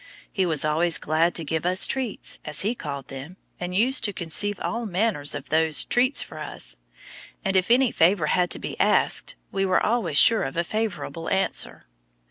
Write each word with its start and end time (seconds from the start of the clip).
He 0.33 0.47
was 0.47 0.65
always 0.65 0.97
glad 0.97 1.35
to 1.35 1.43
give 1.43 1.63
us 1.63 1.85
"treats," 1.85 2.39
as 2.43 2.61
he 2.63 2.73
called 2.73 3.09
them, 3.09 3.37
and 3.59 3.75
used 3.75 4.03
to 4.05 4.11
conceive 4.13 4.59
all 4.59 4.87
manner 4.87 5.23
of 5.35 5.49
those 5.49 5.85
"treats" 5.85 6.23
for 6.23 6.39
us, 6.39 6.77
and 7.45 7.55
if 7.55 7.69
any 7.69 7.91
favor 7.91 8.25
had 8.25 8.49
to 8.49 8.57
be 8.57 8.79
asked 8.79 9.35
we 9.51 9.63
were 9.63 9.79
always 9.85 10.17
sure 10.17 10.41
of 10.41 10.57
a 10.57 10.63
favorable 10.63 11.29
answer. 11.29 11.85